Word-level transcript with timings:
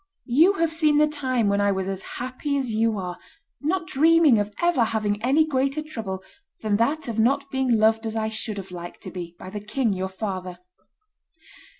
You 0.25 0.53
have 0.53 0.73
seen 0.73 0.97
the 0.97 1.05
time 1.05 1.47
when 1.47 1.61
I 1.61 1.71
was 1.71 1.87
as 1.87 2.01
happy 2.17 2.57
as 2.57 2.71
you 2.73 2.97
are, 2.97 3.19
not 3.61 3.85
dreaming 3.85 4.39
of 4.39 4.51
ever 4.59 4.83
having 4.83 5.21
any 5.21 5.45
greater 5.45 5.83
trouble 5.83 6.23
than 6.61 6.77
that 6.77 7.07
of 7.07 7.19
not 7.19 7.51
being 7.51 7.77
loved 7.77 8.07
as 8.07 8.15
I 8.15 8.27
should 8.29 8.57
have 8.57 8.71
liked 8.71 9.01
to 9.01 9.11
be 9.11 9.35
by 9.37 9.51
the 9.51 9.59
king 9.61 9.93
your 9.93 10.09
father. 10.09 10.57